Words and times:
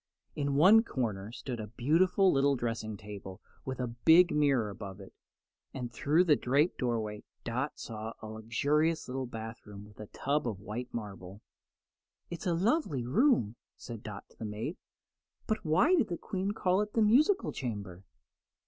In 0.35 0.55
one 0.55 0.81
corner 0.83 1.31
stood 1.31 1.59
a 1.59 1.67
beautiful 1.67 2.31
little 2.31 2.55
dressing 2.55 2.97
table 2.97 3.39
with 3.65 3.79
a 3.79 3.85
big 3.85 4.31
mirror 4.33 4.71
above 4.71 4.99
it, 4.99 5.13
and 5.75 5.91
through 5.93 6.25
a 6.27 6.35
draped 6.35 6.79
doorway 6.79 7.23
Dot 7.43 7.77
saw 7.77 8.13
a 8.19 8.25
luxurious 8.27 9.07
little 9.07 9.27
bathroom 9.27 9.85
with 9.85 9.99
a 9.99 10.07
tub 10.07 10.47
of 10.47 10.59
white 10.59 10.91
marble. 10.91 11.43
"It's 12.31 12.47
a 12.47 12.55
lovely 12.55 13.05
room," 13.05 13.57
said 13.77 14.01
Dot 14.01 14.27
to 14.31 14.37
the 14.39 14.43
maid; 14.45 14.75
"but 15.45 15.63
why 15.63 15.93
did 15.93 16.07
the 16.07 16.17
Queen 16.17 16.49
call 16.53 16.81
it 16.81 16.93
the 16.93 17.03
musical 17.03 17.51
chamber?" 17.51 18.03